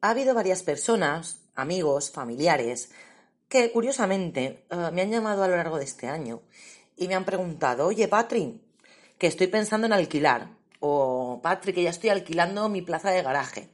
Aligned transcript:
Ha 0.00 0.10
habido 0.10 0.34
varias 0.34 0.62
personas, 0.62 1.40
amigos, 1.54 2.10
familiares, 2.10 2.90
que 3.48 3.72
curiosamente 3.72 4.64
uh, 4.70 4.92
me 4.92 5.02
han 5.02 5.10
llamado 5.10 5.42
a 5.42 5.48
lo 5.48 5.56
largo 5.56 5.78
de 5.78 5.84
este 5.84 6.08
año 6.08 6.42
y 6.96 7.08
me 7.08 7.14
han 7.14 7.24
preguntado, 7.24 7.86
oye, 7.86 8.08
Patri, 8.08 8.60
que 9.18 9.26
estoy 9.26 9.48
pensando 9.48 9.86
en 9.86 9.92
alquilar, 9.92 10.48
o 10.80 11.40
Patri, 11.42 11.72
que 11.72 11.82
ya 11.82 11.90
estoy 11.90 12.10
alquilando 12.10 12.68
mi 12.68 12.82
plaza 12.82 13.10
de 13.10 13.22
garaje. 13.22 13.68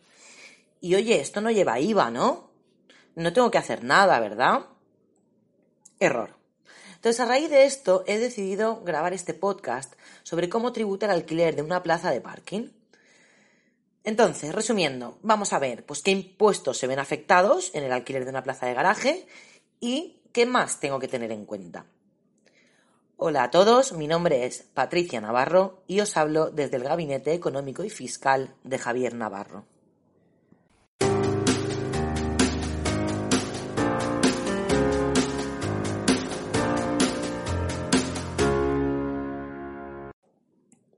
Y 0.81 0.95
oye, 0.95 1.21
esto 1.21 1.41
no 1.41 1.51
lleva 1.51 1.79
IVA, 1.81 2.11
¿no? 2.11 2.51
No 3.15 3.33
tengo 3.33 3.51
que 3.51 3.59
hacer 3.59 3.85
nada, 3.85 4.19
¿verdad? 4.21 4.67
Error. 6.01 6.37
Entonces, 6.97 7.21
a 7.21 7.27
raíz 7.27 7.51
de 7.51 7.65
esto, 7.65 8.05
he 8.07 8.19
decidido 8.19 8.83
grabar 8.83 9.13
este 9.13 9.35
podcast 9.35 9.95
sobre 10.23 10.49
cómo 10.49 10.73
tributar 10.73 11.11
el 11.11 11.17
alquiler 11.17 11.55
de 11.55 11.63
una 11.63 11.83
plaza 11.83 12.11
de 12.11 12.21
parking. 12.21 12.71
Entonces, 14.07 14.55
resumiendo, 14.55 15.19
vamos 15.23 15.53
a 15.53 15.59
ver 15.59 15.85
pues, 15.85 16.01
qué 16.01 16.13
impuestos 16.13 16.79
se 16.79 16.87
ven 16.87 17.01
afectados 17.01 17.73
en 17.75 17.83
el 17.83 17.91
alquiler 17.91 18.23
de 18.23 18.31
una 18.31 18.45
plaza 18.45 18.67
de 18.67 18.75
garaje 18.75 19.27
y 19.81 20.23
qué 20.33 20.47
más 20.47 20.79
tengo 20.79 21.01
que 21.01 21.09
tener 21.09 21.33
en 21.33 21.45
cuenta. 21.45 21.87
Hola 23.17 23.43
a 23.43 23.51
todos, 23.51 23.95
mi 23.95 24.07
nombre 24.07 24.47
es 24.47 24.63
Patricia 24.63 25.21
Navarro 25.21 25.83
y 25.89 25.99
os 25.99 26.17
hablo 26.17 26.53
desde 26.53 26.77
el 26.77 26.85
Gabinete 26.85 27.33
Económico 27.33 27.83
y 27.83 27.91
Fiscal 27.91 28.55
de 28.63 28.79
Javier 28.79 29.13
Navarro. 29.13 29.67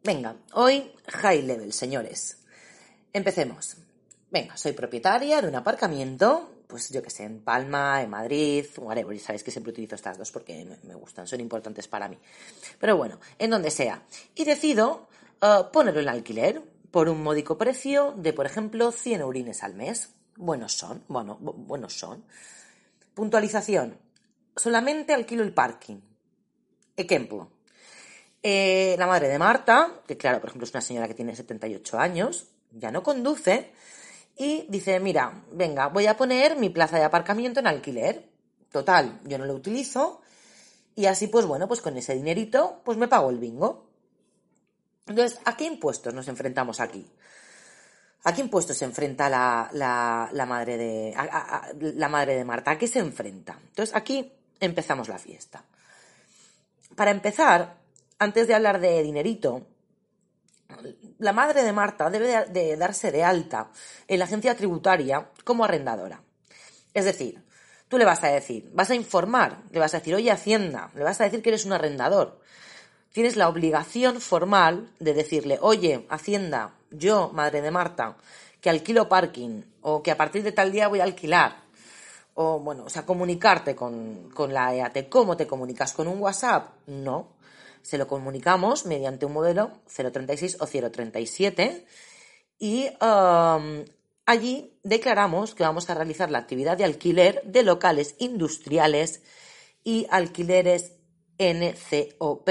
Venga, 0.04 0.36
hoy 0.52 0.92
high 1.06 1.40
level, 1.40 1.72
señores. 1.72 2.37
Empecemos. 3.12 3.76
Venga, 4.30 4.56
soy 4.56 4.72
propietaria 4.72 5.40
de 5.40 5.48
un 5.48 5.54
aparcamiento, 5.54 6.62
pues 6.66 6.90
yo 6.90 7.02
que 7.02 7.08
sé, 7.08 7.24
en 7.24 7.40
Palma, 7.40 8.02
en 8.02 8.10
Madrid, 8.10 8.66
whatever, 8.76 9.16
y 9.16 9.18
sabéis 9.18 9.42
que 9.42 9.50
siempre 9.50 9.72
utilizo 9.72 9.94
estas 9.94 10.18
dos 10.18 10.30
porque 10.30 10.66
me 10.82 10.94
gustan, 10.94 11.26
son 11.26 11.40
importantes 11.40 11.88
para 11.88 12.08
mí. 12.08 12.18
Pero 12.78 12.96
bueno, 12.96 13.18
en 13.38 13.50
donde 13.50 13.70
sea. 13.70 14.02
Y 14.34 14.44
decido 14.44 15.08
uh, 15.40 15.70
ponerlo 15.72 16.00
en 16.00 16.08
alquiler 16.08 16.62
por 16.90 17.08
un 17.08 17.22
módico 17.22 17.56
precio 17.56 18.12
de, 18.16 18.34
por 18.34 18.44
ejemplo, 18.44 18.92
100 18.92 19.22
urines 19.22 19.62
al 19.62 19.74
mes. 19.74 20.10
Buenos 20.36 20.74
son, 20.74 21.02
bueno, 21.08 21.36
buenos 21.40 21.94
son. 21.98 22.24
Puntualización. 23.14 23.98
Solamente 24.54 25.14
alquilo 25.14 25.42
el 25.42 25.54
parking. 25.54 26.00
Ejemplo. 26.96 27.50
Eh, 28.42 28.94
la 28.98 29.06
madre 29.06 29.28
de 29.28 29.38
Marta, 29.38 30.02
que 30.06 30.16
claro, 30.16 30.40
por 30.40 30.50
ejemplo, 30.50 30.64
es 30.64 30.72
una 30.72 30.80
señora 30.80 31.08
que 31.08 31.14
tiene 31.14 31.34
78 31.34 31.98
años, 31.98 32.48
ya 32.72 32.90
no 32.90 33.02
conduce 33.02 33.72
y 34.36 34.66
dice, 34.68 35.00
mira, 35.00 35.42
venga, 35.52 35.88
voy 35.88 36.06
a 36.06 36.16
poner 36.16 36.56
mi 36.56 36.70
plaza 36.70 36.98
de 36.98 37.04
aparcamiento 37.04 37.60
en 37.60 37.66
alquiler. 37.66 38.28
Total, 38.70 39.20
yo 39.24 39.38
no 39.38 39.46
lo 39.46 39.54
utilizo 39.54 40.20
y 40.94 41.06
así 41.06 41.26
pues 41.26 41.46
bueno, 41.46 41.66
pues 41.66 41.80
con 41.80 41.96
ese 41.96 42.14
dinerito 42.14 42.80
pues 42.84 42.96
me 42.98 43.08
pago 43.08 43.30
el 43.30 43.38
bingo. 43.38 43.88
Entonces, 45.06 45.40
¿a 45.44 45.56
qué 45.56 45.64
impuestos 45.64 46.12
nos 46.14 46.28
enfrentamos 46.28 46.80
aquí? 46.80 47.10
¿A 48.24 48.34
qué 48.34 48.42
impuestos 48.42 48.76
se 48.76 48.84
enfrenta 48.84 49.28
la, 49.28 49.70
la, 49.72 50.46
madre, 50.46 50.76
de, 50.76 51.14
la 51.94 52.08
madre 52.08 52.36
de 52.36 52.44
Marta? 52.44 52.72
¿A 52.72 52.78
qué 52.78 52.86
se 52.86 52.98
enfrenta? 52.98 53.58
Entonces, 53.68 53.94
aquí 53.94 54.32
empezamos 54.60 55.08
la 55.08 55.18
fiesta. 55.18 55.64
Para 56.94 57.10
empezar, 57.10 57.76
antes 58.18 58.48
de 58.48 58.54
hablar 58.54 58.80
de 58.80 59.02
dinerito, 59.02 59.66
la 61.18 61.32
madre 61.32 61.64
de 61.64 61.72
Marta 61.72 62.10
debe 62.10 62.46
de, 62.46 62.76
darse 62.76 63.10
de 63.10 63.24
alta 63.24 63.70
en 64.06 64.18
la 64.18 64.24
agencia 64.24 64.56
tributaria 64.56 65.30
como 65.44 65.64
arrendadora. 65.64 66.22
Es 66.94 67.04
decir, 67.04 67.42
tú 67.88 67.98
le 67.98 68.04
vas 68.04 68.22
a 68.24 68.28
decir, 68.28 68.70
vas 68.72 68.90
a 68.90 68.94
informar, 68.94 69.58
le 69.70 69.80
vas 69.80 69.94
a 69.94 69.98
decir, 69.98 70.14
oye 70.14 70.30
Hacienda, 70.30 70.90
le 70.94 71.04
vas 71.04 71.20
a 71.20 71.24
decir 71.24 71.42
que 71.42 71.50
eres 71.50 71.64
un 71.64 71.72
arrendador. 71.72 72.40
Tienes 73.12 73.36
la 73.36 73.48
obligación 73.48 74.20
formal 74.20 74.90
de 75.00 75.14
decirle, 75.14 75.58
oye 75.60 76.06
Hacienda, 76.08 76.74
yo, 76.90 77.30
madre 77.32 77.62
de 77.62 77.70
Marta, 77.70 78.16
que 78.60 78.70
alquilo 78.70 79.08
parking 79.08 79.62
o 79.82 80.02
que 80.02 80.10
a 80.10 80.16
partir 80.16 80.42
de 80.42 80.52
tal 80.52 80.72
día 80.72 80.88
voy 80.88 81.00
a 81.00 81.04
alquilar. 81.04 81.68
O 82.34 82.60
bueno, 82.60 82.84
o 82.84 82.88
sea, 82.88 83.04
comunicarte 83.04 83.74
con, 83.74 84.30
con 84.30 84.54
la 84.54 84.72
EAT. 84.72 85.08
¿Cómo 85.08 85.36
te 85.36 85.48
comunicas? 85.48 85.92
¿Con 85.92 86.06
un 86.06 86.20
WhatsApp? 86.20 86.68
No 86.86 87.37
se 87.88 87.96
lo 87.96 88.06
comunicamos 88.06 88.84
mediante 88.84 89.24
un 89.24 89.32
modelo 89.32 89.80
036 89.86 90.58
o 90.60 90.66
037 90.66 91.86
y 92.58 92.86
um, 93.00 93.82
allí 94.26 94.78
declaramos 94.82 95.54
que 95.54 95.62
vamos 95.62 95.88
a 95.88 95.94
realizar 95.94 96.30
la 96.30 96.36
actividad 96.36 96.76
de 96.76 96.84
alquiler 96.84 97.40
de 97.44 97.62
locales 97.62 98.14
industriales 98.18 99.22
y 99.84 100.06
alquileres 100.10 100.96
NCOP. 101.38 102.50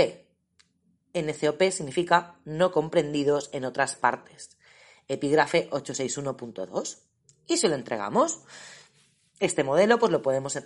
NCOP 1.14 1.62
significa 1.69 2.40
no 2.44 2.72
comprendidos 2.72 3.52
en 3.54 3.66
otras 3.66 3.96
partes. 3.96 4.58
Epígrafe 5.08 5.69
861.2. 5.69 6.98
Y 7.46 7.58
se 7.58 7.69
lo 7.69 7.75
entregamos. 7.75 8.40
Este 9.40 9.64
modelo 9.64 10.00
pues 10.00 10.12
lo 10.12 10.24
podemos 10.24 10.56
eh, 10.56 10.64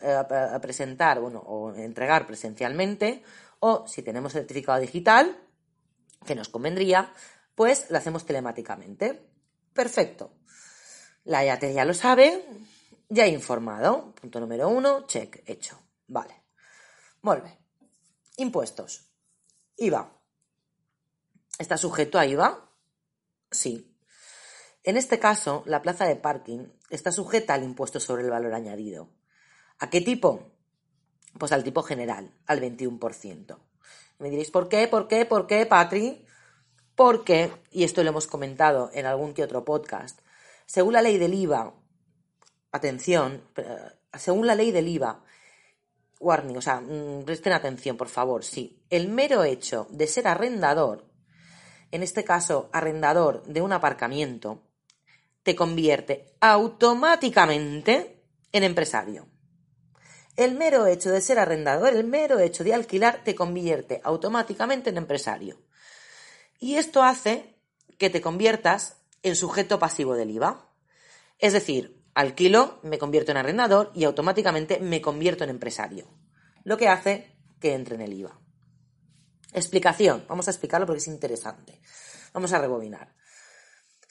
presentar 0.61 1.19
bueno, 1.19 1.39
o 1.39 1.73
entregar 1.73 2.25
presencialmente 2.25 3.21
o 3.61 3.87
si 3.87 4.01
tenemos 4.03 4.33
certificado 4.33 4.79
digital, 4.79 5.39
que 6.25 6.35
nos 6.35 6.49
convendría, 6.49 7.13
pues 7.55 7.89
lo 7.89 7.97
hacemos 7.97 8.25
telemáticamente. 8.25 9.29
Perfecto. 9.73 10.33
La 11.23 11.45
IAT 11.45 11.71
ya 11.73 11.85
lo 11.85 11.93
sabe, 11.93 12.43
ya 13.09 13.25
he 13.25 13.29
informado. 13.29 14.13
Punto 14.15 14.39
número 14.39 14.67
uno, 14.67 15.05
check, 15.05 15.43
hecho. 15.45 15.79
Vale. 16.07 16.41
Vuelve. 17.21 17.59
Impuestos. 18.37 19.07
IVA. 19.77 20.11
¿Está 21.59 21.77
sujeto 21.77 22.17
a 22.17 22.25
IVA? 22.25 22.67
Sí. 23.51 23.95
En 24.83 24.97
este 24.97 25.19
caso, 25.19 25.61
la 25.67 25.83
plaza 25.83 26.05
de 26.05 26.15
parking 26.15 26.67
está 26.89 27.11
sujeta 27.11 27.53
al 27.53 27.63
impuesto 27.63 27.99
sobre 27.99 28.23
el 28.23 28.31
valor 28.31 28.55
añadido. 28.55 29.11
¿A 29.77 29.91
qué 29.91 30.01
tipo? 30.01 30.51
Pues 31.37 31.51
al 31.51 31.63
tipo 31.63 31.83
general, 31.83 32.31
al 32.45 32.61
21%. 32.61 33.57
Me 34.19 34.29
diréis, 34.29 34.51
¿por 34.51 34.69
qué? 34.69 34.87
¿Por 34.87 35.07
qué? 35.07 35.25
¿Por 35.25 35.47
qué, 35.47 35.65
Patri? 35.65 36.25
Porque, 36.95 37.51
y 37.71 37.83
esto 37.83 38.03
lo 38.03 38.09
hemos 38.09 38.27
comentado 38.27 38.91
en 38.93 39.05
algún 39.05 39.33
que 39.33 39.43
otro 39.43 39.65
podcast, 39.65 40.19
según 40.65 40.93
la 40.93 41.01
ley 41.01 41.17
del 41.17 41.33
IVA, 41.33 41.73
atención, 42.71 43.41
eh, 43.55 43.77
según 44.17 44.45
la 44.45 44.55
ley 44.55 44.71
del 44.71 44.87
IVA, 44.87 45.23
warning, 46.19 46.57
o 46.57 46.61
sea, 46.61 46.79
mm, 46.79 47.23
presten 47.25 47.53
atención, 47.53 47.97
por 47.97 48.09
favor, 48.09 48.43
sí, 48.43 48.83
el 48.89 49.07
mero 49.07 49.43
hecho 49.43 49.87
de 49.89 50.07
ser 50.07 50.27
arrendador, 50.27 51.05
en 51.91 52.03
este 52.03 52.23
caso 52.23 52.69
arrendador 52.71 53.43
de 53.43 53.61
un 53.61 53.73
aparcamiento, 53.73 54.61
te 55.43 55.55
convierte 55.55 56.35
automáticamente 56.39 58.23
en 58.51 58.63
empresario. 58.63 59.27
El 60.35 60.55
mero 60.55 60.87
hecho 60.87 61.11
de 61.11 61.21
ser 61.21 61.39
arrendador, 61.39 61.93
el 61.93 62.05
mero 62.05 62.39
hecho 62.39 62.63
de 62.63 62.73
alquilar, 62.73 63.23
te 63.23 63.35
convierte 63.35 64.01
automáticamente 64.03 64.89
en 64.89 64.97
empresario. 64.97 65.61
Y 66.59 66.75
esto 66.75 67.03
hace 67.03 67.57
que 67.97 68.09
te 68.09 68.21
conviertas 68.21 68.97
en 69.23 69.35
sujeto 69.35 69.79
pasivo 69.79 70.15
del 70.15 70.31
IVA. 70.31 70.69
Es 71.39 71.53
decir, 71.53 72.03
alquilo, 72.13 72.79
me 72.83 72.97
convierto 72.97 73.31
en 73.31 73.37
arrendador 73.37 73.91
y 73.93 74.05
automáticamente 74.05 74.79
me 74.79 75.01
convierto 75.01 75.43
en 75.43 75.49
empresario. 75.49 76.07
Lo 76.63 76.77
que 76.77 76.87
hace 76.87 77.35
que 77.59 77.73
entre 77.73 77.95
en 77.95 78.01
el 78.01 78.13
IVA. 78.13 78.39
Explicación. 79.53 80.25
Vamos 80.27 80.47
a 80.47 80.51
explicarlo 80.51 80.87
porque 80.87 80.99
es 80.99 81.07
interesante. 81.07 81.81
Vamos 82.33 82.53
a 82.53 82.59
rebobinar. 82.59 83.13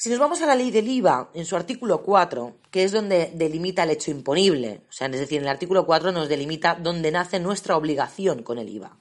Si 0.00 0.08
nos 0.08 0.18
vamos 0.18 0.40
a 0.40 0.46
la 0.46 0.54
ley 0.54 0.70
del 0.70 0.88
IVA, 0.88 1.30
en 1.34 1.44
su 1.44 1.56
artículo 1.56 2.02
4, 2.02 2.60
que 2.70 2.84
es 2.84 2.92
donde 2.92 3.32
delimita 3.34 3.82
el 3.82 3.90
hecho 3.90 4.10
imponible, 4.10 4.86
o 4.88 4.92
sea, 4.92 5.08
es 5.08 5.20
decir, 5.20 5.36
en 5.36 5.44
el 5.44 5.50
artículo 5.50 5.84
4 5.84 6.10
nos 6.10 6.30
delimita 6.30 6.74
dónde 6.74 7.10
nace 7.10 7.38
nuestra 7.38 7.76
obligación 7.76 8.42
con 8.42 8.56
el 8.56 8.70
IVA. 8.70 8.98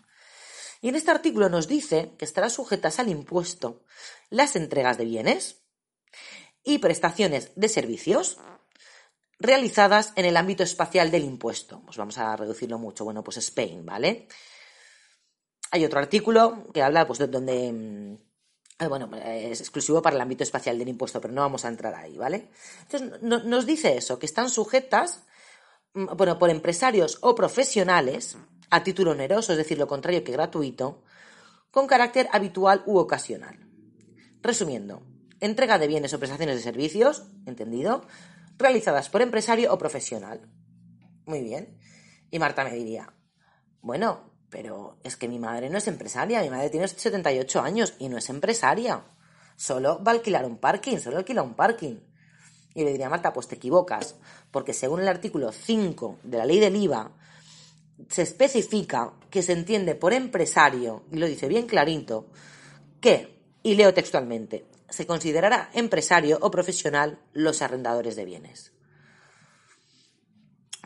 Y 0.82 0.90
en 0.90 0.96
este 0.96 1.12
artículo 1.12 1.48
nos 1.48 1.70
dice 1.70 2.16
que 2.18 2.26
estarán 2.26 2.50
sujetas 2.50 3.00
al 3.00 3.08
impuesto 3.08 3.86
las 4.30 4.58
entregas 4.58 4.98
de 4.98 5.06
bienes, 5.06 5.62
y 6.64 6.80
prestaciones 6.80 7.52
de 7.56 7.70
servicios 7.70 8.38
realizadas 9.40 10.12
en 10.18 10.26
el 10.26 10.36
ámbito 10.36 10.64
espacial 10.64 11.12
del 11.12 11.24
impuesto. 11.24 11.82
Pues 11.86 11.96
vamos 11.96 12.18
a 12.18 12.36
reducirlo 12.36 12.78
mucho. 12.78 13.06
Bueno, 13.06 13.24
pues 13.24 13.38
Spain, 13.38 13.86
¿vale? 13.86 14.28
Hay 15.72 15.86
otro 15.86 16.00
artículo 16.00 16.68
que 16.74 16.82
habla, 16.82 17.08
pues, 17.08 17.20
de 17.20 17.28
donde, 17.28 17.72
mm, 17.72 18.29
bueno, 18.88 19.10
es 19.18 19.60
exclusivo 19.60 20.02
para 20.02 20.16
el 20.16 20.22
ámbito 20.22 20.44
espacial 20.44 20.78
del 20.80 20.88
impuesto, 20.88 21.20
pero 21.20 21.34
no 21.34 21.42
vamos 21.42 21.66
a 21.66 21.68
entrar 21.68 21.94
ahí, 21.96 22.18
¿vale? 22.18 22.50
Entonces, 22.84 23.22
nos 23.22 23.66
dice 23.66 23.98
eso, 23.98 24.18
que 24.18 24.26
están 24.26 24.50
sujetas, 24.50 25.24
mm, 25.94 26.16
bueno, 26.16 26.40
por 26.40 26.50
empresarios 26.50 27.18
o 27.22 27.36
profesionales, 27.36 28.38
a 28.70 28.84
título 28.84 29.12
oneroso, 29.12 29.52
es 29.52 29.58
decir, 29.58 29.78
lo 29.78 29.88
contrario 29.88 30.24
que 30.24 30.32
gratuito, 30.32 31.04
con 31.72 31.88
carácter 31.88 32.30
habitual 32.32 32.84
u 32.86 32.98
ocasional. 32.98 33.60
Resumiendo, 34.42 35.04
entrega 35.40 35.78
de 35.78 35.88
bienes 35.88 36.14
o 36.14 36.20
prestaciones 36.20 36.56
de 36.56 36.64
servicios, 36.64 37.24
entendido, 37.46 38.06
realizadas 38.58 39.10
por 39.10 39.22
empresario 39.22 39.74
o 39.74 39.78
profesional. 39.78 40.50
Muy 41.26 41.42
bien. 41.42 41.78
Y 42.32 42.40
Marta 42.40 42.64
me 42.64 42.74
diría, 42.74 43.14
bueno, 43.82 44.29
pero 44.50 44.98
es 45.04 45.16
que 45.16 45.28
mi 45.28 45.40
madre 45.40 45.70
no 45.70 45.78
es 45.78 45.88
empresaria, 45.88 46.42
mi 46.42 46.50
madre 46.50 46.70
tiene 46.70 46.88
78 46.88 47.62
años 47.62 47.94
y 48.00 48.10
no 48.10 48.18
es 48.18 48.30
empresaria. 48.30 49.04
Solo 49.56 50.04
va 50.04 50.12
a 50.12 50.16
alquilar 50.16 50.46
un 50.46 50.58
parking, 50.58 50.98
solo 50.98 51.18
alquila 51.18 51.44
un 51.44 51.54
parking. 51.54 52.00
Y 52.74 52.84
le 52.84 52.92
diría, 52.92 53.10
Marta, 53.10 53.34
pues 53.34 53.48
te 53.48 53.56
equivocas, 53.56 54.16
porque 54.52 54.74
según 54.74 55.02
el 55.02 55.08
artículo 55.08 55.52
5 55.52 56.20
de 56.24 56.38
la 56.38 56.46
ley 56.46 56.60
del 56.60 56.76
IVA, 56.76 57.12
se 58.08 58.22
especifica 58.22 59.12
que 59.30 59.42
se 59.42 59.54
entiende 59.54 59.96
por 59.96 60.14
empresario, 60.14 61.04
y 61.12 61.18
lo 61.18 61.28
dice 61.28 61.48
bien 61.48 61.68
clarito, 61.68 62.28
que, 63.02 63.38
y 63.64 63.76
leo 63.76 63.94
textualmente, 63.94 64.66
se 64.90 65.06
considerará 65.06 65.70
empresario 65.74 66.38
o 66.42 66.50
profesional 66.50 67.20
los 67.34 67.62
arrendadores 67.62 68.16
de 68.16 68.26
bienes. 68.26 68.72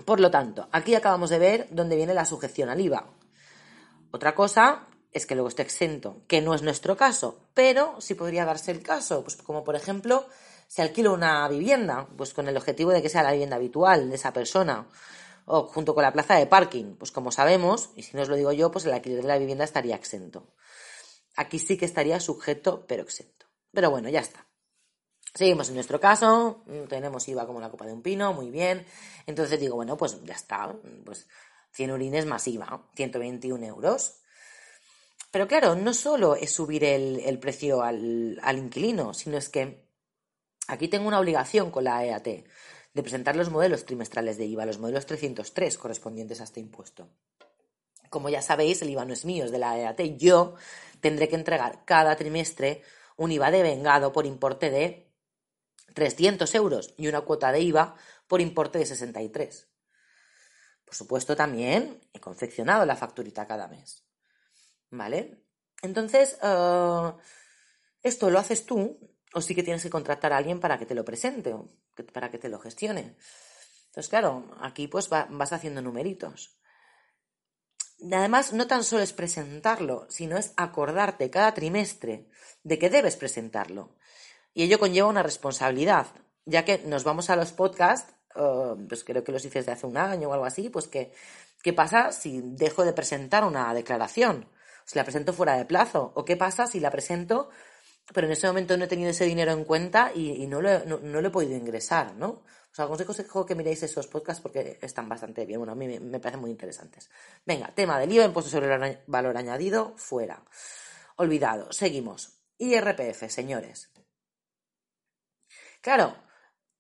Por 0.06 0.19
lo 0.19 0.31
tanto, 0.31 0.68
aquí 0.71 0.95
acabamos 0.95 1.30
de 1.30 1.39
ver 1.39 1.68
dónde 1.69 1.95
viene 1.95 2.13
la 2.13 2.25
sujeción 2.25 2.69
al 2.69 2.81
IVA. 2.81 3.07
Otra 4.13 4.36
cosa 4.36 4.86
es 5.12 5.25
que 5.25 5.33
luego 5.33 5.50
esté 5.50 5.63
exento, 5.63 6.21
que 6.27 6.39
no 6.39 6.54
es 6.54 6.62
nuestro 6.62 6.95
caso, 6.95 7.39
pero 7.56 8.00
sí 8.00 8.13
podría 8.13 8.45
darse 8.45 8.69
el 8.69 8.83
caso, 8.83 9.24
pues 9.24 9.38
como 9.38 9.63
por 9.63 9.75
ejemplo, 9.75 10.27
se 10.68 10.83
alquila 10.83 11.10
una 11.10 11.48
vivienda, 11.48 12.07
pues 12.15 12.31
con 12.31 12.48
el 12.48 12.56
objetivo 12.56 12.92
de 12.92 13.01
que 13.01 13.10
sea 13.10 13.24
la 13.24 13.31
vivienda 13.31 13.56
habitual 13.56 14.12
de 14.12 14.15
esa 14.15 14.31
persona, 14.31 14.88
o 15.45 15.63
junto 15.63 15.95
con 15.95 16.04
la 16.04 16.13
plaza 16.13 16.36
de 16.36 16.45
parking, 16.45 16.94
pues 16.95 17.12
como 17.12 17.31
sabemos, 17.31 17.89
y 17.95 18.04
si 18.04 18.15
no 18.15 18.21
os 18.21 18.30
lo 18.30 18.36
digo 18.36 18.51
yo, 18.51 18.69
pues 18.69 18.86
el 18.86 18.94
alquiler 18.94 19.24
de 19.24 19.27
la 19.27 19.39
vivienda 19.39 19.63
estaría 19.63 19.95
exento. 19.95 20.45
Aquí 21.36 21.57
sí 21.57 21.75
que 21.75 21.86
estaría 21.86 22.19
sujeto, 22.19 22.86
pero 22.88 23.01
exento. 23.01 23.48
Pero 23.71 23.89
bueno, 23.89 24.10
ya 24.10 24.19
está. 24.19 24.45
Seguimos 25.33 25.69
en 25.69 25.74
nuestro 25.74 26.00
caso, 26.00 26.62
mm, 26.68 26.83
tenemos 26.83 27.27
IVA 27.27 27.48
como 27.48 27.60
la 27.60 27.71
copa 27.71 27.88
de 27.88 27.94
un 27.94 28.04
pino, 28.04 28.31
muy 28.31 28.51
bien. 28.51 28.86
Entonces 29.25 29.60
digo, 29.60 29.75
bueno, 29.75 29.98
pues 29.98 30.24
ya 30.24 30.36
está, 30.36 30.71
pues 31.04 31.27
100 31.74 31.92
urines 31.92 32.25
más 32.25 32.48
IVA, 32.48 32.90
121 32.96 33.66
euros. 33.66 34.20
Pero 35.31 35.48
claro, 35.48 35.75
no 35.75 35.94
solo 35.94 36.36
es 36.36 36.52
subir 36.52 36.84
el, 36.84 37.40
precio 37.40 37.81
al, 37.81 38.40
al, 38.44 38.58
inquilino, 38.58 39.14
sino 39.14 39.38
es 39.38 39.50
que 39.50 39.88
aquí 40.68 40.88
tengo 40.88 41.08
una 41.08 41.20
obligación 41.20 41.72
con 41.72 41.86
la 41.86 42.06
EAT 42.06 42.28
de 42.94 43.02
presentar 43.02 43.36
los 43.36 43.50
modelos 43.50 43.86
trimestrales 43.86 44.38
de 44.38 44.46
IVA, 44.46 44.66
los 44.66 44.78
modelos 44.78 45.08
303 45.08 45.78
correspondientes 45.78 46.40
a 46.42 46.44
este 46.44 46.60
impuesto. 46.60 47.10
Como 48.10 48.30
ya 48.30 48.44
sabéis, 48.44 48.81
el 48.84 48.92
IVA 48.92 49.06
no 49.06 49.14
es 49.14 49.25
mío, 49.25 49.46
es 49.46 49.52
de 49.52 49.58
la 49.58 49.75
EAT. 49.75 50.02
Yo 50.18 50.54
tendré 51.02 51.28
que 51.28 51.36
entregar 51.36 51.84
cada 51.86 52.16
trimestre 52.16 52.84
un 53.18 53.31
IVA 53.31 53.50
de 53.50 53.64
vengado 53.64 54.12
por 54.14 54.28
importe 54.28 54.70
de 54.70 55.12
300 55.96 56.54
euros 56.54 56.94
y 56.98 57.08
una 57.08 57.22
cuota 57.22 57.52
de 57.52 57.62
IVA 57.62 57.96
por 58.28 58.42
importe 58.42 58.78
de 58.78 58.86
63. 58.86 59.68
Por 60.94 60.98
supuesto, 60.98 61.36
también 61.36 62.00
he 62.13 62.19
confeccionado 62.19 62.86
la 62.86 62.95
facturita 62.95 63.48
cada 63.48 63.68
mes. 63.68 64.06
¿Vale? 64.92 65.44
Entonces, 65.81 66.38
eh, 66.44 67.12
esto 68.04 68.30
lo 68.30 68.38
haces 68.38 68.68
tú 68.68 69.00
o 69.34 69.42
sí 69.42 69.56
que 69.56 69.63
tienes 69.63 69.81
que 69.81 69.90
contratar 69.90 70.31
a 70.31 70.38
alguien 70.38 70.60
para 70.60 70.78
que 70.78 70.86
te 70.86 70.94
lo 70.94 71.04
presente 71.04 71.51
o 71.51 71.68
para 72.13 72.30
que 72.30 72.38
te 72.38 72.48
lo 72.48 72.60
gestione. 72.60 73.18
Entonces, 73.88 74.07
claro, 74.07 74.56
aquí 74.62 74.88
pues 74.88 75.10
vas 75.10 75.51
haciendo 75.51 75.81
numeritos. 75.81 76.60
Además, 78.12 78.54
no 78.54 78.68
tan 78.68 78.84
solo 78.84 79.01
es 79.01 79.13
presentarlo, 79.13 80.06
sino 80.12 80.38
es 80.38 80.54
acordarte 80.57 81.31
cada 81.31 81.56
trimestre 81.56 82.30
de 82.62 82.78
que 82.78 82.92
debes 82.92 83.16
presentarlo. 83.16 83.96
Y 84.54 84.62
ello 84.62 84.78
conlleva 84.78 85.07
una 85.07 85.24
responsabilidad, 85.24 86.06
ya 86.46 86.63
que 86.66 86.78
nos 86.86 87.04
vamos 87.04 87.31
a 87.31 87.36
los 87.36 87.51
podcasts, 87.51 88.13
eh, 88.36 88.76
pues 88.88 89.04
creo 89.04 89.24
que 89.24 89.32
los 89.32 89.44
hice 89.46 89.60
desde 89.60 89.72
hace 89.72 89.88
un 89.88 89.98
año 89.98 90.30
o 90.30 90.34
algo 90.34 90.46
así, 90.46 90.70
pues 90.70 90.88
que, 90.88 91.12
¿qué 91.62 91.74
pasa 91.74 92.12
si 92.12 92.42
dejo 92.44 92.84
de 92.86 92.94
presentar 92.94 93.44
una 93.44 93.74
declaración? 93.74 94.48
Si 94.86 94.98
la 94.98 95.04
presento 95.04 95.34
fuera 95.34 95.58
de 95.58 95.66
plazo, 95.66 96.12
o 96.16 96.26
qué 96.26 96.36
pasa 96.36 96.68
si 96.68 96.80
la 96.80 96.92
presento, 96.92 97.50
pero 98.14 98.28
en 98.28 98.34
ese 98.34 98.48
momento 98.48 98.76
no 98.78 98.86
he 98.86 98.88
tenido 98.88 99.12
ese 99.12 99.26
dinero 99.26 99.52
en 99.52 99.64
cuenta 99.64 100.12
y, 100.14 100.46
no, 100.48 100.62
lo, 100.62 100.84
no, 100.86 101.22
lo 101.22 101.28
he 101.28 101.32
podido 101.32 101.56
ingresar, 101.56 102.16
¿no? 102.16 102.44
Os 102.72 102.80
aconsejo 102.80 103.46
que 103.46 103.56
miréis 103.56 103.84
esos 103.84 104.08
podcasts 104.08 104.42
porque 104.42 104.80
están 104.82 105.08
bastante 105.08 105.46
bien. 105.46 105.60
Bueno, 105.60 105.74
a 105.74 105.76
mí 105.76 106.00
me, 106.00 106.20
parecen 106.20 106.42
muy 106.42 106.50
interesantes. 106.50 107.10
Venga, 107.46 107.68
tema 107.68 108.00
del 108.00 108.12
IVA, 108.12 108.26
impuesto 108.26 108.50
sobre 108.50 108.74
el 108.74 109.00
valor 109.06 109.38
añadido, 109.38 109.94
fuera. 109.96 110.44
Olvidado. 111.18 111.72
Seguimos. 111.72 112.40
IRPF, 112.58 113.30
señores. 113.30 113.90
Claro, 115.82 116.16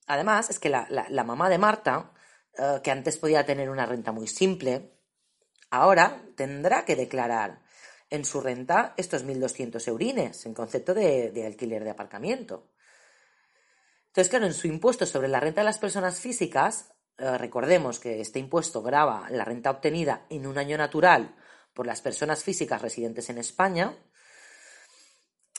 además 0.07 0.49
es 0.49 0.59
que 0.59 0.69
la, 0.69 1.23
mamá 1.25 1.49
de 1.49 1.57
Marta, 1.57 2.11
eh, 2.57 2.79
que 2.83 2.91
antes 2.91 3.17
podía 3.17 3.45
tener 3.45 3.69
una 3.69 3.85
renta 3.85 4.11
muy 4.11 4.27
simple, 4.27 4.99
ahora 5.69 6.23
tendrá 6.35 6.85
que 6.85 6.95
declarar 6.95 7.61
en 8.09 8.25
su 8.25 8.41
renta 8.41 8.93
estos 8.97 9.25
1.200 9.25 9.87
eurines 9.87 10.45
en 10.45 10.53
concepto 10.53 10.93
de 10.93 11.45
alquiler 11.45 11.83
de 11.83 11.89
aparcamiento. 11.89 12.73
Entonces, 14.13 14.29
claro, 14.29 14.45
en 14.45 14.53
su 14.53 14.67
impuesto 14.67 15.07
sobre 15.07 15.27
la 15.27 15.39
renta 15.39 15.61
de 15.61 15.65
las 15.65 15.79
personas 15.79 16.19
físicas, 16.19 16.93
eh, 17.17 17.35
recordemos 17.35 17.99
que 17.99 18.21
este 18.21 18.37
impuesto 18.37 18.83
grava 18.83 19.27
la 19.31 19.43
renta 19.43 19.71
obtenida 19.71 20.27
en 20.29 20.45
un 20.45 20.59
año 20.59 20.77
natural 20.77 21.35
por 21.73 21.87
las 21.87 22.01
personas 22.01 22.43
físicas 22.43 22.79
residentes 22.79 23.31
en 23.31 23.39
España. 23.39 23.97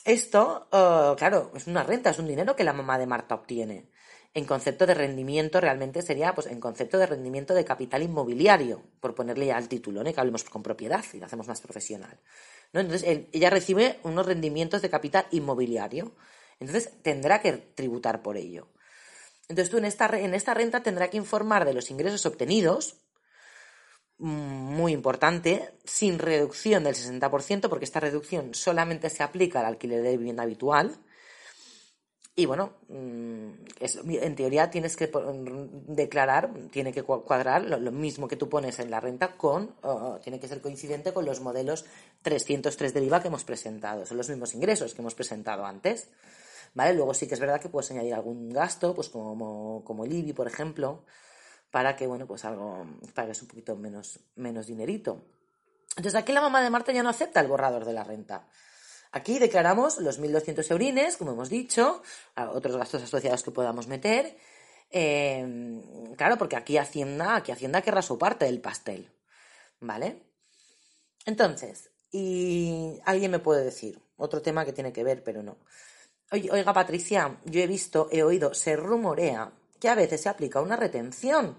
Esto, 0.05 0.69
eh, 0.71 1.15
claro, 1.17 1.51
es 1.53 1.67
una 1.67 1.83
renta, 1.83 2.11
es 2.11 2.19
un 2.19 2.27
dinero 2.27 2.55
que 2.55 2.63
la 2.63 2.71
mamá 2.71 2.97
de 2.97 3.07
Marta 3.07 3.35
obtiene. 3.35 3.91
En 4.35 4.45
concepto 4.45 4.85
de 4.85 4.93
rendimiento, 4.93 5.59
realmente 5.59 6.03
sería, 6.03 6.35
pues, 6.35 6.45
en 6.47 6.59
concepto 6.59 6.99
de 6.99 7.07
rendimiento 7.07 7.53
de 7.55 7.65
capital 7.65 8.03
inmobiliario, 8.03 8.83
por 8.99 9.15
ponerle 9.15 9.47
ya 9.47 9.61
título, 9.61 10.03
¿no? 10.03 10.13
que 10.13 10.19
hablemos 10.19 10.43
con 10.43 10.61
propiedad 10.61 11.03
y 11.13 11.19
lo 11.19 11.25
hacemos 11.25 11.47
más 11.47 11.61
profesional. 11.61 12.19
Entonces, 12.73 13.27
ella 13.31 13.49
recibe 13.49 13.99
unos 14.03 14.25
rendimientos 14.27 14.81
de 14.81 14.89
capital 14.89 15.25
inmobiliario. 15.31 16.13
Entonces 16.59 16.91
tendrá 17.01 17.41
que 17.41 17.53
tributar 17.53 18.21
por 18.21 18.37
ello. 18.37 18.67
Entonces 19.47 19.69
tú 19.69 19.77
en 19.77 19.85
esta, 19.85 20.05
en 20.17 20.33
esta 20.33 20.53
renta 20.53 20.81
tendrá 20.81 21.09
que 21.09 21.17
informar 21.17 21.65
de 21.65 21.73
los 21.73 21.91
ingresos 21.91 22.25
obtenidos, 22.25 23.01
mm, 24.17 24.27
muy 24.27 24.93
importante, 24.93 25.73
sin 25.83 26.19
reducción 26.19 26.83
del 26.83 26.95
60%, 26.95 27.69
porque 27.69 27.85
esta 27.85 27.99
reducción 27.99 28.53
solamente 28.53 29.09
se 29.09 29.23
aplica 29.23 29.59
al 29.59 29.65
alquiler 29.65 30.01
de 30.01 30.17
vivienda 30.17 30.43
habitual. 30.43 30.97
Y 32.37 32.45
bueno, 32.45 32.73
mm, 32.89 33.49
en 33.79 34.35
teoría 34.35 34.69
tienes 34.69 34.97
que 34.97 35.09
declarar, 35.87 36.51
tiene 36.69 36.91
que 36.91 37.03
cuadrar 37.03 37.63
lo, 37.63 37.91
mismo 37.91 38.27
que 38.27 38.35
tú 38.35 38.49
pones 38.49 38.79
en 38.79 38.91
la 38.91 38.99
renta 38.99 39.37
con, 39.37 39.73
tiene 40.21 40.39
que 40.39 40.49
ser 40.49 40.59
coincidente 40.59 41.13
con 41.13 41.25
los 41.25 41.39
modelos 41.39 41.85
303 42.23 42.93
del 42.93 43.05
IVA 43.05 43.21
que 43.21 43.29
hemos 43.29 43.45
presentado. 43.45 44.05
Son 44.05 44.17
los 44.17 44.27
mismos 44.27 44.53
ingresos 44.53 44.93
que 44.93 45.01
hemos 45.01 45.15
presentado 45.15 45.65
antes. 45.65 46.09
¿vale? 46.73 46.93
Luego 46.93 47.13
sí 47.13 47.25
que 47.27 47.33
es 47.33 47.39
verdad 47.39 47.61
que 47.61 47.69
puedes 47.69 47.89
añadir 47.91 48.13
algún 48.13 48.49
gasto, 48.49 48.93
pues 48.93 49.07
como, 49.07 49.83
como 49.85 50.03
el 50.03 50.11
IBI, 50.11 50.33
por 50.33 50.47
ejemplo, 50.47 51.05
para 51.71 51.95
que, 51.95 52.05
bueno, 52.05 52.27
pues 52.27 52.45
algo, 52.45 52.85
pagues 53.13 53.41
un 53.41 53.47
poquito 53.47 53.75
menos, 53.77 54.19
menos 54.35 54.67
dinerito. 54.67 55.21
Entonces 55.95 56.15
aquí 56.15 56.33
la 56.33 56.41
mamá 56.41 56.61
de 56.61 56.69
Marta 56.69 56.91
ya 56.91 57.01
no 57.01 57.09
acepta 57.09 57.39
el 57.39 57.47
borrador 57.47 57.85
de 57.85 57.93
la 57.93 58.03
renta. 58.03 58.45
Aquí 59.15 59.39
declaramos 59.39 59.99
los 59.99 60.19
1.200 60.19 60.69
eurines, 60.71 61.15
como 61.15 61.31
hemos 61.31 61.47
dicho, 61.47 62.03
otros 62.35 62.75
gastos 62.75 63.01
asociados 63.01 63.43
que 63.43 63.51
podamos 63.51 63.87
meter. 63.87 64.35
Eh, 64.91 66.13
claro, 66.17 66.37
porque 66.37 66.57
aquí 66.57 66.77
Hacienda, 66.77 67.37
aquí 67.37 67.53
Hacienda 67.53 67.81
querrá 67.81 68.01
su 68.01 68.17
parte 68.17 68.43
del 68.43 68.59
pastel. 68.59 69.09
¿Vale? 69.79 70.21
Entonces, 71.25 71.91
y 72.11 72.99
alguien 73.05 73.31
me 73.31 73.39
puede 73.39 73.63
decir, 73.63 73.97
otro 74.17 74.41
tema 74.41 74.65
que 74.65 74.73
tiene 74.73 74.91
que 74.91 75.05
ver, 75.05 75.23
pero 75.23 75.41
no. 75.41 75.59
Oiga, 76.31 76.73
Patricia, 76.73 77.37
yo 77.45 77.61
he 77.61 77.67
visto, 77.67 78.09
he 78.11 78.21
oído, 78.21 78.53
se 78.53 78.75
rumorea 78.75 79.49
que 79.79 79.87
a 79.87 79.95
veces 79.95 80.19
se 80.23 80.27
aplica 80.27 80.59
una 80.59 80.75
retención 80.75 81.57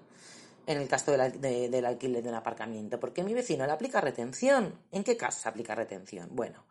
en 0.66 0.76
el 0.76 0.88
caso 0.88 1.12
del 1.12 1.86
alquiler 1.86 2.22
de 2.22 2.28
un 2.28 2.34
aparcamiento, 2.34 3.00
porque 3.00 3.25
mi 3.25 3.32
vecino 3.32 3.64
le 3.64 3.72
aplica 3.72 4.02
retención. 4.02 4.78
¿En 4.92 5.04
qué 5.04 5.16
caso 5.16 5.40
se 5.40 5.48
aplica 5.48 5.75
retención? 5.75 6.28
Bueno, 6.32 6.66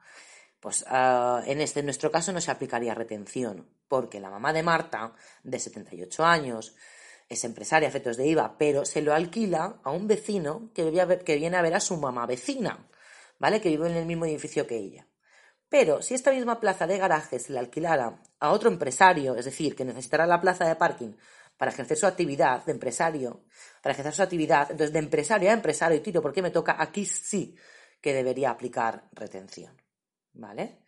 Pues 0.65 0.83
ah, 0.87 1.43
en 1.45 1.61
este, 1.61 1.81
en 1.81 1.85
nuestro 1.85 2.09
caso 2.09 2.33
no 2.33 2.41
se 2.41 2.49
aplicaría 2.49 2.95
retención, 2.95 3.69
porque 3.87 4.19
la 4.19 4.31
mamá 4.31 4.51
de 4.51 4.63
Marta, 4.63 5.13
de 5.43 5.59
78 5.59 6.25
años, 6.25 6.75
es 7.29 7.43
empresaria 7.43 7.87
efectos 7.87 8.17
de 8.17 8.25
IVA, 8.25 8.57
pero 8.57 8.83
se 8.83 9.03
lo 9.03 9.13
alquila 9.13 9.79
a 9.83 9.91
un 9.91 10.07
vecino 10.07 10.71
que, 10.73 10.89
viene 11.37 11.57
a 11.57 11.61
ver 11.61 11.75
a 11.75 11.79
su 11.79 11.97
mamá 11.97 12.25
vecina, 12.25 12.89
¿vale? 13.37 13.61
Que 13.61 13.69
vive 13.69 13.91
en 13.91 13.95
el 13.95 14.07
mismo 14.07 14.25
edificio 14.25 14.65
que 14.65 14.77
ella. 14.77 15.07
Pero 15.69 16.01
si 16.01 16.15
esta 16.15 16.31
misma 16.31 16.59
plaza 16.59 16.87
de 16.87 16.97
garaje 16.97 17.37
se 17.37 17.53
le 17.53 17.59
alquilara 17.59 18.23
a 18.39 18.49
otro 18.49 18.67
empresario, 18.67 19.35
es 19.35 19.45
decir, 19.45 19.75
que 19.75 19.85
necesitará 19.85 20.25
la 20.25 20.41
plaza 20.41 20.67
de 20.67 20.75
parking 20.75 21.13
para 21.57 21.69
ejercer 21.69 21.97
su 21.97 22.07
actividad 22.07 22.65
de 22.65 22.71
empresario, 22.71 23.43
para 23.83 23.93
ejercer 23.93 24.13
su 24.15 24.23
actividad, 24.23 24.71
entonces 24.71 24.93
de 24.93 24.97
empresario 24.97 25.51
a 25.51 25.53
empresario, 25.53 25.95
y 25.95 26.01
tiro, 26.01 26.23
¿por 26.23 26.33
qué 26.33 26.41
me 26.41 26.49
toca? 26.49 26.75
Aquí 26.79 27.05
sí 27.05 27.55
que 28.01 28.15
debería 28.15 28.49
aplicar 28.49 29.03
retención. 29.11 29.84
¿Vale? 30.35 30.79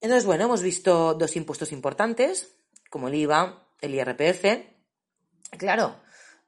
Entonces, 0.00 0.24
bueno, 0.24 0.44
hemos 0.44 0.62
visto 0.62 1.14
dos 1.14 1.36
impuestos 1.36 1.72
importantes, 1.72 2.56
como 2.88 3.08
el 3.08 3.14
IVA, 3.14 3.68
el 3.80 3.94
IRPF. 3.94 4.44
Claro, 5.58 6.00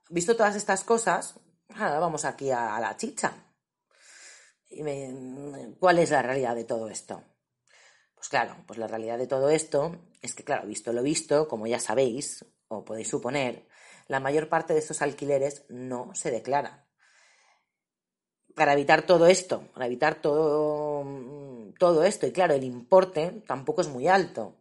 visto 0.09 0.37
todas 0.37 0.57
estas 0.57 0.85
cosas, 0.85 1.35
ahora 1.75 1.99
vamos 1.99 2.25
aquí 2.25 2.51
a, 2.51 2.79
la 2.81 2.97
chicha. 2.97 3.33
¿Cuál 5.79 5.99
es 5.99 6.11
la 6.11 6.23
realidad 6.23 6.55
de 6.55 6.65
todo 6.65 6.89
esto? 6.89 7.23
Pues 8.15 8.29
claro, 8.29 8.57
pues 8.67 8.79
la 8.79 8.87
realidad 8.87 9.19
de 9.19 9.27
todo 9.27 9.51
esto 9.51 9.97
es 10.23 10.35
que, 10.35 10.45
claro, 10.45 10.67
visto 10.67 10.93
lo 10.93 11.03
visto, 11.03 11.49
como 11.49 11.67
ya 11.67 11.79
sabéis, 11.79 12.47
o 12.69 12.85
podéis 12.85 13.09
suponer, 13.09 13.69
la 14.07 14.21
mayor 14.21 14.49
parte 14.49 14.73
de 14.73 14.79
estos 14.79 15.03
alquileres 15.03 15.65
no 15.69 16.15
se 16.15 16.31
declaran 16.31 16.85
para 18.55 18.73
evitar 18.73 19.03
todo 19.03 19.27
esto, 19.27 19.69
para 19.75 19.87
evitar 19.87 20.17
todo, 20.17 21.05
todo 21.79 22.05
esto. 22.05 22.27
Y 22.27 22.33
claro, 22.33 22.55
el 22.55 22.65
importe 22.65 23.43
tampoco 23.47 23.81
es 23.81 23.89
muy 23.89 24.09
alto. 24.09 24.57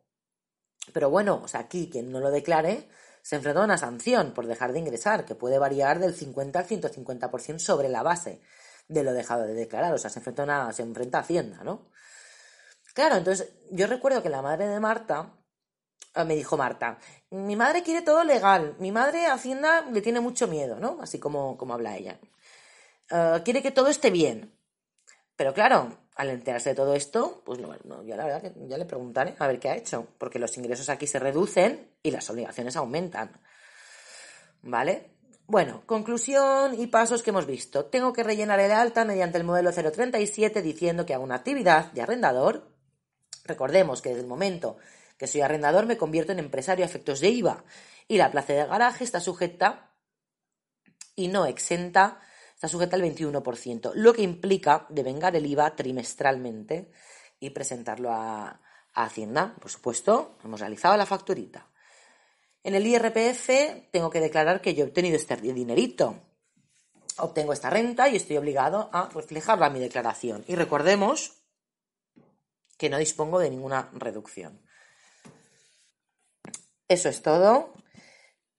Pero 0.93 1.09
bueno, 1.09 1.41
o 1.43 1.47
sea, 1.47 1.61
aquí 1.61 1.89
quien 1.89 2.11
no 2.11 2.19
lo 2.19 2.31
declare 2.31 2.89
se 3.21 3.35
enfrenta 3.35 3.61
a 3.61 3.65
una 3.65 3.77
sanción 3.77 4.33
por 4.33 4.47
dejar 4.47 4.73
de 4.73 4.79
ingresar, 4.79 5.25
que 5.25 5.35
puede 5.35 5.59
variar 5.59 5.99
del 5.99 6.15
50 6.15 6.59
al 6.59 6.67
150% 6.67 7.59
sobre 7.59 7.89
la 7.89 8.01
base 8.01 8.41
de 8.87 9.03
lo 9.03 9.13
dejado 9.13 9.43
de 9.43 9.53
declarar. 9.53 9.93
O 9.93 9.97
sea, 9.97 10.09
se 10.09 10.19
enfrenta, 10.19 10.43
una, 10.43 10.73
se 10.73 10.81
enfrenta 10.81 11.19
a 11.19 11.21
Hacienda, 11.21 11.63
¿no? 11.63 11.89
Claro, 12.93 13.15
entonces 13.15 13.53
yo 13.69 13.87
recuerdo 13.87 14.21
que 14.21 14.29
la 14.29 14.41
madre 14.41 14.67
de 14.67 14.79
Marta 14.79 15.33
eh, 16.15 16.25
me 16.25 16.35
dijo 16.35 16.57
Marta, 16.57 16.99
mi 17.29 17.55
madre 17.55 17.83
quiere 17.83 18.01
todo 18.01 18.23
legal, 18.23 18.75
mi 18.79 18.91
madre 18.91 19.27
Hacienda 19.27 19.81
le 19.89 20.01
tiene 20.01 20.19
mucho 20.19 20.47
miedo, 20.47 20.77
¿no? 20.79 20.99
Así 21.01 21.19
como, 21.19 21.57
como 21.57 21.73
habla 21.73 21.95
ella. 21.95 22.19
Eh, 23.11 23.41
quiere 23.43 23.61
que 23.61 23.71
todo 23.71 23.87
esté 23.87 24.09
bien. 24.09 24.53
Pero 25.35 25.53
claro, 25.53 25.97
al 26.15 26.29
enterarse 26.29 26.69
de 26.69 26.75
todo 26.75 26.93
esto, 26.93 27.41
pues 27.45 27.59
no, 27.59 28.03
yo 28.03 28.15
la 28.15 28.25
verdad 28.25 28.41
que 28.41 28.53
ya 28.67 28.77
le 28.77 28.85
preguntaré 28.85 29.35
a 29.39 29.47
ver 29.47 29.59
qué 29.59 29.69
ha 29.69 29.75
hecho, 29.75 30.07
porque 30.17 30.39
los 30.39 30.55
ingresos 30.57 30.89
aquí 30.89 31.07
se 31.07 31.19
reducen 31.19 31.89
y 32.03 32.11
las 32.11 32.29
obligaciones 32.29 32.75
aumentan. 32.75 33.31
¿Vale? 34.61 35.09
Bueno, 35.47 35.83
conclusión 35.85 36.79
y 36.79 36.87
pasos 36.87 37.23
que 37.23 37.31
hemos 37.31 37.45
visto. 37.45 37.85
Tengo 37.85 38.13
que 38.13 38.23
rellenar 38.23 38.59
el 38.59 38.71
alta 38.71 39.03
mediante 39.03 39.37
el 39.37 39.43
modelo 39.43 39.71
037 39.71 40.61
diciendo 40.61 41.05
que 41.05 41.13
hago 41.13 41.23
una 41.23 41.35
actividad 41.35 41.91
de 41.91 42.01
arrendador. 42.01 42.69
Recordemos 43.43 44.01
que 44.01 44.09
desde 44.09 44.21
el 44.21 44.27
momento 44.27 44.77
que 45.17 45.27
soy 45.27 45.41
arrendador 45.41 45.87
me 45.87 45.97
convierto 45.97 46.31
en 46.31 46.39
empresario 46.39 46.85
a 46.85 46.87
efectos 46.87 47.19
de 47.19 47.29
IVA 47.29 47.63
y 48.07 48.17
la 48.17 48.31
plaza 48.31 48.53
de 48.53 48.65
garaje 48.65 49.03
está 49.03 49.19
sujeta 49.19 49.89
y 51.15 51.27
no 51.27 51.45
exenta 51.45 52.21
está 52.61 52.67
sujeta 52.67 52.95
al 52.95 53.01
21%, 53.01 53.93
lo 53.95 54.13
que 54.13 54.21
implica 54.21 54.85
devengar 54.89 55.35
el 55.35 55.47
IVA 55.47 55.75
trimestralmente 55.75 56.91
y 57.39 57.49
presentarlo 57.49 58.11
a, 58.11 58.61
Hacienda. 58.93 59.55
Por 59.59 59.71
supuesto, 59.71 60.37
hemos 60.43 60.59
realizado 60.59 60.95
la 60.97 61.05
facturita. 61.05 61.71
En 62.61 62.75
el 62.75 62.85
IRPF 62.85 63.89
tengo 63.89 64.09
que 64.09 64.19
declarar 64.19 64.61
que 64.61 64.75
yo 64.75 64.83
he 64.83 64.87
obtenido 64.89 65.15
este 65.15 65.37
dinerito. 65.37 66.19
Obtengo 67.17 67.53
esta 67.53 67.69
renta 67.69 68.09
y 68.09 68.17
estoy 68.17 68.35
obligado 68.35 68.89
a 68.91 69.09
reflejarla 69.09 69.67
en 69.67 69.73
mi 69.73 69.79
declaración. 69.79 70.43
Y 70.45 70.55
recordemos 70.55 71.41
que 72.77 72.89
no 72.89 72.97
dispongo 72.97 73.39
de 73.39 73.49
ninguna 73.49 73.89
reducción. 73.93 74.61
Eso 76.89 77.07
es 77.07 77.21
todo. 77.21 77.73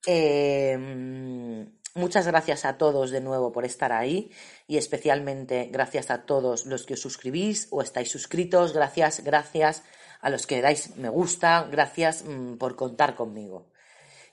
Eh, 0.06 1.68
Muchas 1.94 2.26
gracias 2.26 2.64
a 2.64 2.78
todos 2.78 3.10
de 3.10 3.20
nuevo 3.20 3.52
por 3.52 3.66
estar 3.66 3.92
ahí 3.92 4.30
y 4.66 4.78
especialmente 4.78 5.68
gracias 5.70 6.10
a 6.10 6.24
todos 6.24 6.64
los 6.64 6.86
que 6.86 6.94
os 6.94 7.00
suscribís 7.00 7.68
o 7.70 7.82
estáis 7.82 8.10
suscritos. 8.10 8.72
Gracias, 8.72 9.22
gracias 9.22 9.82
a 10.22 10.30
los 10.30 10.46
que 10.46 10.62
dais 10.62 10.96
me 10.96 11.10
gusta. 11.10 11.68
Gracias 11.70 12.24
mm, 12.24 12.54
por 12.54 12.76
contar 12.76 13.14
conmigo. 13.14 13.72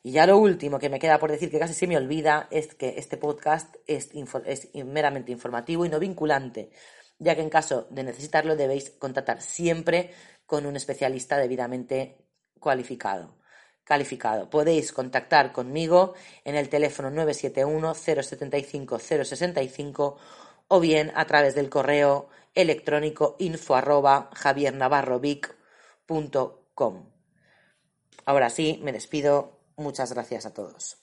Y 0.03 0.11
ya 0.13 0.25
lo 0.25 0.37
último 0.37 0.79
que 0.79 0.89
me 0.89 0.99
queda 0.99 1.19
por 1.19 1.31
decir, 1.31 1.51
que 1.51 1.59
casi 1.59 1.73
se 1.73 1.85
me 1.85 1.97
olvida, 1.97 2.47
es 2.49 2.75
que 2.75 2.95
este 2.97 3.17
podcast 3.17 3.75
es, 3.85 4.09
es 4.45 4.69
meramente 4.85 5.33
informativo 5.33 5.85
y 5.85 5.89
no 5.89 5.99
vinculante, 5.99 6.71
ya 7.17 7.35
que 7.35 7.41
en 7.41 7.49
caso 7.49 7.87
de 7.89 8.03
necesitarlo 8.03 8.55
debéis 8.55 8.91
contactar 8.91 9.41
siempre 9.41 10.11
con 10.45 10.65
un 10.65 10.77
especialista 10.77 11.37
debidamente 11.37 12.25
cualificado 12.57 13.38
calificado. 13.89 14.51
Podéis 14.51 14.93
contactar 14.93 15.51
conmigo 15.51 16.13
en 16.45 16.55
el 16.55 16.69
teléfono 16.69 17.09
971 17.09 17.95
075 17.95 18.99
065 18.99 20.17
o 20.67 20.79
bien 20.79 21.11
a 21.15 21.25
través 21.25 21.55
del 21.55 21.71
correo 21.71 22.29
electrónico 22.53 23.35
info 23.39 23.75
arroba. 23.75 24.29
Ahora 28.25 28.51
sí, 28.51 28.79
me 28.83 28.91
despido. 28.91 29.57
Muchas 29.75 30.13
gracias 30.13 30.45
a 30.45 30.53
todos. 30.53 30.97